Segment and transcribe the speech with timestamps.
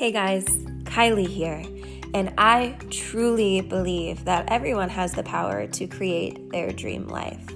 [0.00, 0.46] Hey guys,
[0.84, 1.62] Kylie here,
[2.14, 7.46] and I truly believe that everyone has the power to create their dream life.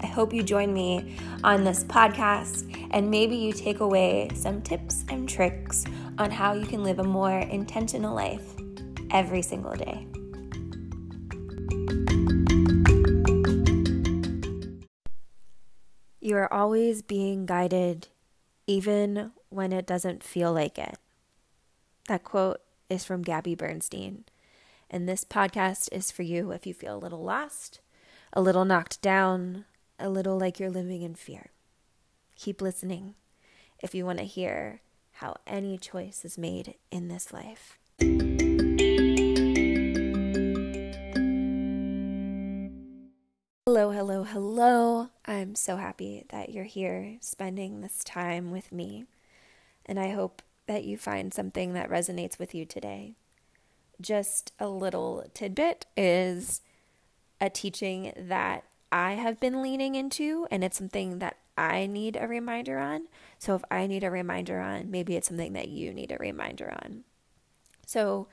[0.00, 1.14] I hope you join me
[1.44, 5.84] on this podcast and maybe you take away some tips and tricks
[6.16, 8.54] on how you can live a more intentional life
[9.10, 10.06] every single day.
[16.18, 18.08] You are always being guided,
[18.66, 20.96] even when it doesn't feel like it.
[22.08, 24.26] That quote is from Gabby Bernstein.
[24.88, 27.80] And this podcast is for you if you feel a little lost,
[28.32, 29.64] a little knocked down,
[29.98, 31.50] a little like you're living in fear.
[32.36, 33.16] Keep listening
[33.80, 34.82] if you want to hear
[35.14, 37.76] how any choice is made in this life.
[43.66, 45.08] Hello, hello, hello.
[45.26, 49.06] I'm so happy that you're here spending this time with me.
[49.84, 53.14] And I hope that you find something that resonates with you today.
[54.00, 56.60] Just a little tidbit is
[57.40, 62.28] a teaching that I have been leaning into, and it's something that I need a
[62.28, 63.08] reminder on.
[63.38, 66.74] So if I need a reminder on, maybe it's something that you need a reminder
[66.82, 67.04] on.
[67.86, 68.28] So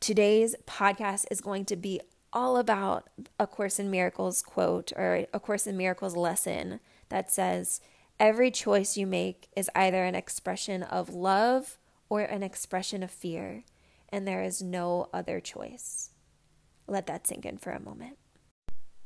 [0.00, 2.00] today's podcast is going to be
[2.32, 7.80] all about A Course in Miracles quote or A Course in Miracles lesson that says,
[8.20, 11.78] Every choice you make is either an expression of love
[12.10, 13.64] or an expression of fear,
[14.10, 16.10] and there is no other choice.
[16.86, 18.18] Let that sink in for a moment.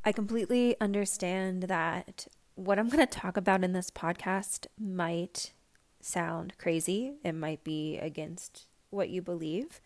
[0.05, 5.53] I completely understand that what I'm going to talk about in this podcast might
[6.01, 7.13] sound crazy.
[7.23, 9.81] It might be against what you believe.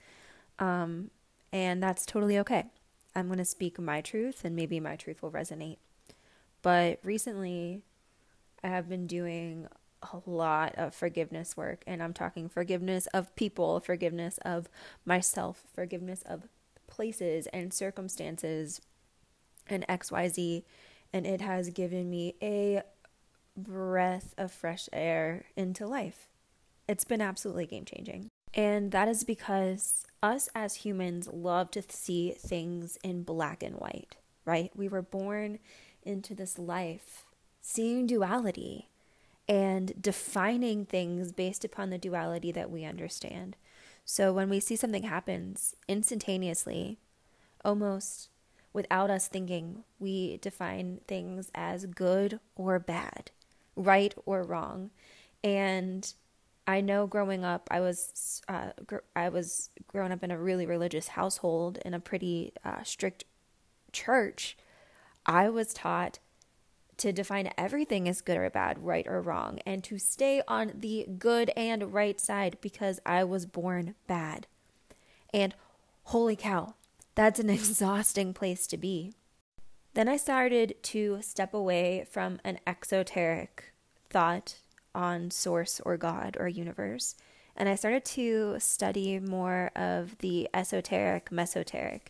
[0.58, 1.10] Um,
[1.52, 2.64] and that's totally okay.
[3.14, 5.76] I'm going to speak my truth, and maybe my truth will resonate.
[6.62, 7.82] But recently,
[8.62, 9.68] I have been doing
[10.02, 14.68] a lot of forgiveness work, and I'm talking forgiveness of people, forgiveness of
[15.04, 16.44] myself, forgiveness of
[16.86, 18.80] places and circumstances,
[19.68, 20.64] and XYZ.
[21.12, 22.82] And it has given me a
[23.56, 26.28] breath of fresh air into life.
[26.88, 28.28] It's been absolutely game changing.
[28.54, 34.16] And that is because us as humans love to see things in black and white,
[34.44, 34.70] right?
[34.74, 35.58] We were born
[36.02, 37.24] into this life
[37.70, 38.88] seeing duality
[39.46, 43.56] and defining things based upon the duality that we understand.
[44.06, 46.96] So when we see something happens instantaneously,
[47.62, 48.30] almost
[48.72, 53.32] without us thinking, we define things as good or bad,
[53.76, 54.88] right or wrong.
[55.44, 56.10] And
[56.66, 60.64] I know growing up, I was uh, gr- I was growing up in a really
[60.64, 63.24] religious household in a pretty uh, strict
[63.92, 64.56] church.
[65.26, 66.18] I was taught
[66.98, 71.06] to define everything as good or bad, right or wrong, and to stay on the
[71.18, 74.46] good and right side because I was born bad.
[75.32, 75.54] And
[76.04, 76.74] holy cow,
[77.14, 79.14] that's an exhausting place to be.
[79.94, 83.72] Then I started to step away from an exoteric
[84.10, 84.56] thought
[84.94, 87.14] on source or God or universe,
[87.56, 92.02] and I started to study more of the esoteric, mesoteric.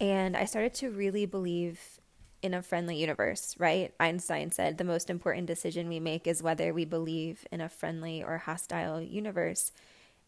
[0.00, 2.00] And I started to really believe
[2.42, 3.94] in a friendly universe, right?
[4.00, 8.22] Einstein said the most important decision we make is whether we believe in a friendly
[8.22, 9.70] or hostile universe.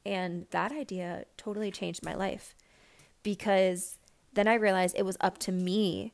[0.07, 2.55] And that idea totally changed my life
[3.23, 3.99] because
[4.33, 6.13] then I realized it was up to me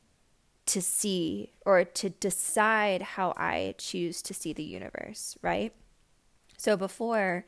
[0.67, 5.73] to see or to decide how I choose to see the universe, right?
[6.57, 7.45] So before,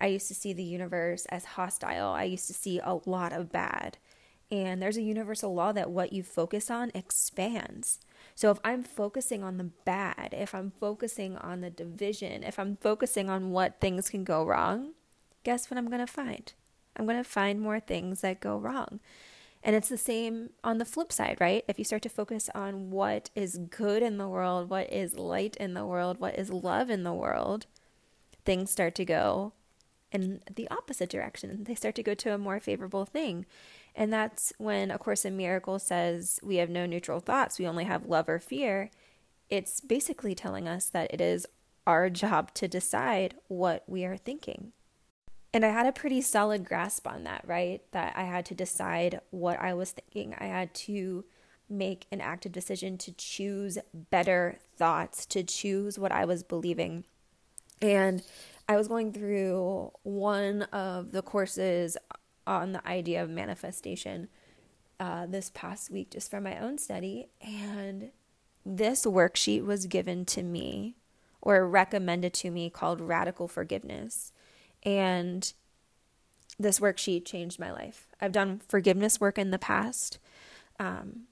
[0.00, 2.08] I used to see the universe as hostile.
[2.08, 3.98] I used to see a lot of bad.
[4.50, 7.98] And there's a universal law that what you focus on expands.
[8.34, 12.76] So if I'm focusing on the bad, if I'm focusing on the division, if I'm
[12.76, 14.92] focusing on what things can go wrong,
[15.42, 16.52] guess what I'm going to find?
[16.96, 19.00] I'm going to find more things that go wrong.
[19.62, 21.64] And it's the same on the flip side, right?
[21.66, 25.56] If you start to focus on what is good in the world, what is light
[25.56, 27.66] in the world, what is love in the world,
[28.44, 29.54] things start to go
[30.12, 31.64] in the opposite direction.
[31.64, 33.44] They start to go to a more favorable thing.
[33.96, 37.84] And that's when A Course in Miracles says we have no neutral thoughts, we only
[37.84, 38.90] have love or fear.
[39.48, 41.46] It's basically telling us that it is
[41.86, 44.72] our job to decide what we are thinking.
[45.54, 47.80] And I had a pretty solid grasp on that, right?
[47.92, 50.34] That I had to decide what I was thinking.
[50.38, 51.24] I had to
[51.70, 57.04] make an active decision to choose better thoughts, to choose what I was believing.
[57.80, 58.22] And
[58.68, 61.96] I was going through one of the courses
[62.46, 64.28] on the idea of manifestation
[64.98, 67.28] uh, this past week just for my own study.
[67.40, 68.10] And
[68.64, 70.96] this worksheet was given to me
[71.40, 74.32] or recommended to me called Radical Forgiveness.
[74.82, 75.52] And
[76.58, 78.08] this worksheet changed my life.
[78.20, 80.18] I've done forgiveness work in the past.
[80.80, 81.24] Um,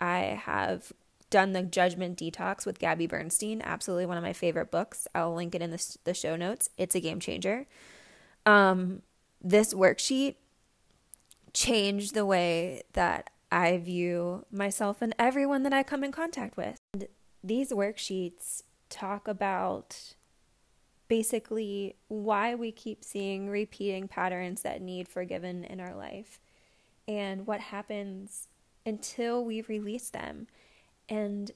[0.00, 0.92] I have
[1.30, 5.08] done the Judgment Detox with Gabby Bernstein, absolutely one of my favorite books.
[5.14, 6.70] I'll link it in the, the show notes.
[6.78, 7.66] It's a game changer.
[8.46, 9.02] Um,
[9.44, 10.36] this worksheet
[11.52, 16.78] changed the way that I view myself and everyone that I come in contact with.
[16.94, 17.06] And
[17.44, 20.14] these worksheets talk about
[21.06, 26.40] basically why we keep seeing repeating patterns that need forgiven in our life
[27.06, 28.48] and what happens
[28.86, 30.46] until we release them.
[31.08, 31.50] And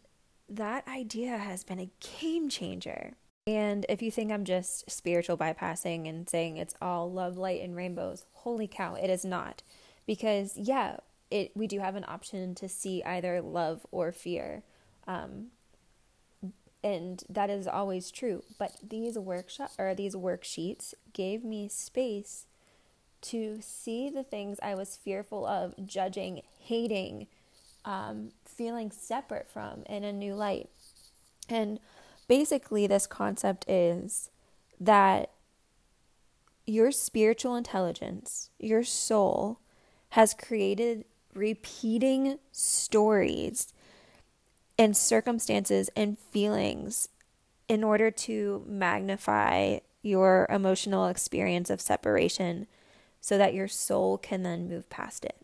[0.48, 1.90] that idea has been a
[2.20, 3.14] game changer.
[3.48, 7.74] And if you think I'm just spiritual bypassing and saying it's all love, light, and
[7.74, 9.62] rainbows, holy cow, it is not.
[10.06, 10.98] Because, yeah,
[11.30, 14.64] it we do have an option to see either love or fear.
[15.06, 15.46] Um,
[16.84, 18.44] and that is always true.
[18.58, 22.44] But these workshop or these worksheets gave me space
[23.22, 27.28] to see the things I was fearful of, judging, hating,
[27.86, 30.68] um, feeling separate from in a new light.
[31.48, 31.80] And
[32.28, 34.30] basically, this concept is
[34.78, 35.30] that
[36.66, 39.58] your spiritual intelligence, your soul,
[40.10, 41.04] has created
[41.34, 43.72] repeating stories
[44.78, 47.08] and circumstances and feelings
[47.68, 52.66] in order to magnify your emotional experience of separation
[53.20, 55.36] so that your soul can then move past it.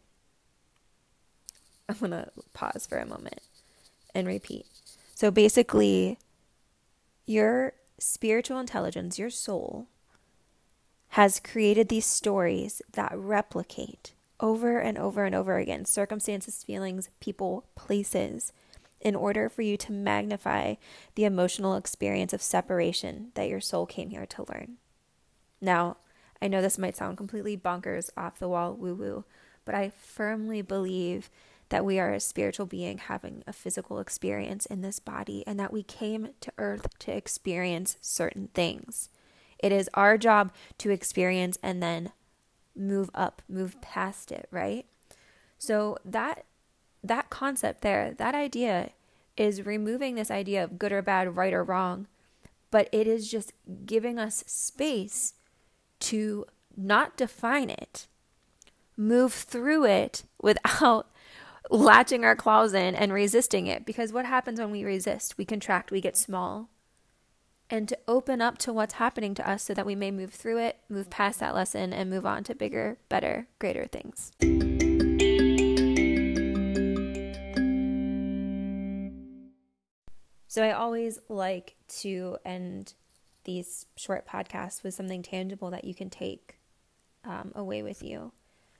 [1.89, 3.41] I'm going to pause for a moment
[4.15, 4.67] and repeat.
[5.15, 6.19] So basically,
[7.27, 9.87] your spiritual intelligence, your soul,
[11.11, 17.65] has created these stories that replicate over and over and over again circumstances, feelings, people,
[17.77, 18.53] places
[19.01, 20.75] in order for you to magnify
[21.15, 24.77] the emotional experience of separation that your soul came here to learn.
[25.61, 25.99] Now,
[26.43, 29.25] I know this might sound completely bonkers, off the wall, woo woo,
[29.65, 31.31] but I firmly believe
[31.69, 35.73] that we are a spiritual being having a physical experience in this body and that
[35.73, 39.09] we came to earth to experience certain things.
[39.59, 42.13] It is our job to experience and then
[42.77, 44.87] move up, move past it, right?
[45.59, 46.45] So that
[47.03, 48.91] that concept there, that idea
[49.37, 52.07] is removing this idea of good or bad, right or wrong,
[52.71, 53.53] but it is just
[53.85, 55.35] giving us space
[56.01, 56.47] to
[56.77, 58.07] not define it,
[58.97, 61.11] move through it without
[61.71, 63.87] latching our claws in and resisting it.
[63.87, 65.39] Because what happens when we resist?
[65.39, 66.69] We contract, we get small.
[67.71, 70.59] And to open up to what's happening to us so that we may move through
[70.59, 74.33] it, move past that lesson, and move on to bigger, better, greater things.
[80.47, 82.95] So I always like to end
[83.43, 86.61] these short podcasts with something tangible that you can take
[87.25, 88.33] um, away with you.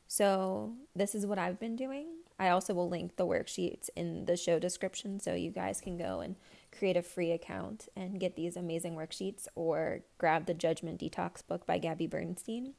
[0.07, 2.07] So this is what I've been doing.
[2.39, 6.21] I also will link the worksheets in the show description so you guys can go
[6.21, 6.37] and
[6.77, 11.67] create a free account and get these amazing worksheets or grab the Judgment Detox book
[11.67, 12.75] by Gabby Bernstein.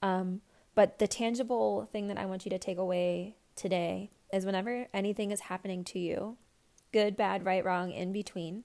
[0.00, 0.40] Um,
[0.74, 5.30] but the tangible thing that I want you to take away today is whenever anything
[5.30, 6.36] is happening to you,
[6.92, 8.64] good, bad, right, wrong, in between.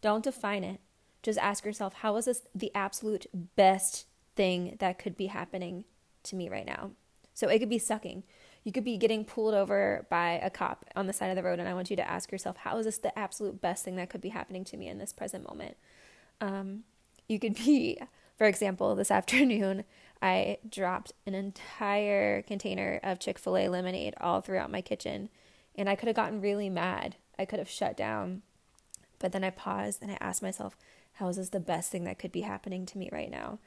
[0.00, 0.80] Don't define it.
[1.22, 5.84] Just ask yourself, how is this the absolute best thing that could be happening
[6.24, 6.90] to me right now?
[7.34, 8.24] So it could be sucking.
[8.64, 11.58] You could be getting pulled over by a cop on the side of the road,
[11.58, 14.10] and I want you to ask yourself, how is this the absolute best thing that
[14.10, 15.76] could be happening to me in this present moment?
[16.40, 16.84] Um,
[17.28, 17.98] you could be,
[18.36, 19.84] for example, this afternoon,
[20.22, 25.28] I dropped an entire container of Chick fil A lemonade all throughout my kitchen,
[25.76, 28.42] and I could have gotten really mad I could have shut down.
[29.18, 30.76] But then I paused and I asked myself,
[31.14, 33.58] how is this the best thing that could be happening to me right now?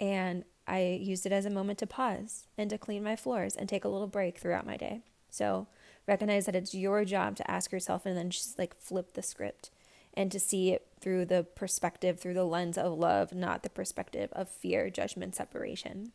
[0.00, 3.68] And I used it as a moment to pause and to clean my floors and
[3.68, 5.02] take a little break throughout my day.
[5.30, 5.66] So
[6.06, 9.70] recognize that it's your job to ask yourself and then just like flip the script
[10.14, 14.30] and to see it through the perspective, through the lens of love, not the perspective
[14.32, 16.12] of fear, judgment, separation.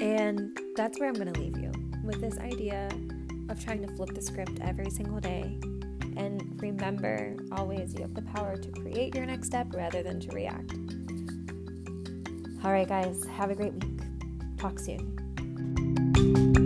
[0.00, 1.72] And that's where I'm going to leave you
[2.04, 2.88] with this idea
[3.48, 5.58] of trying to flip the script every single day.
[6.16, 10.28] And remember always you have the power to create your next step rather than to
[10.32, 10.74] react.
[12.64, 14.00] All right, guys, have a great week.
[14.56, 16.63] Talk soon.